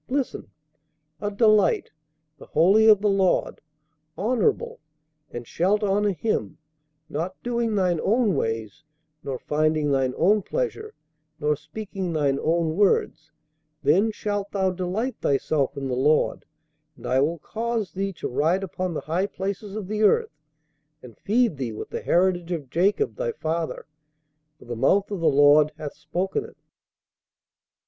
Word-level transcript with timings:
Listen: 0.09 0.49
'a 1.19 1.29
delight, 1.29 1.91
the 2.39 2.47
holy 2.47 2.87
of 2.87 3.01
the 3.01 3.07
Lord, 3.07 3.61
honorable; 4.17 4.79
and 5.29 5.45
shalt 5.45 5.83
honor 5.83 6.11
him, 6.13 6.57
not 7.07 7.35
doing 7.43 7.75
thine 7.75 7.99
own 8.01 8.33
ways, 8.35 8.83
nor 9.21 9.37
finding 9.37 9.91
thine 9.91 10.15
own 10.17 10.41
pleasure, 10.41 10.95
nor 11.39 11.55
speaking 11.55 12.11
thine 12.13 12.39
own 12.41 12.75
words: 12.75 13.31
then 13.83 14.09
shalt 14.09 14.49
thou 14.49 14.71
delight 14.71 15.17
thyself 15.21 15.77
in 15.77 15.87
the 15.87 15.93
Lord; 15.95 16.45
and 16.97 17.05
I 17.05 17.19
will 17.21 17.37
cause 17.37 17.91
thee 17.91 18.11
to 18.13 18.27
ride 18.27 18.63
upon 18.63 18.95
the 18.95 19.01
high 19.01 19.27
places 19.27 19.75
of 19.75 19.87
the 19.87 20.01
earth, 20.01 20.35
and 21.03 21.15
feed 21.15 21.57
thee 21.57 21.73
with 21.73 21.91
the 21.91 22.01
heritage 22.01 22.51
of 22.51 22.71
Jacob 22.71 23.17
thy 23.17 23.33
father; 23.33 23.85
for 24.57 24.65
the 24.65 24.75
mouth 24.75 25.11
of 25.11 25.19
the 25.19 25.27
Lord 25.27 25.71
hath 25.77 25.93
spoken 25.93 26.43
it.'" 26.43 26.57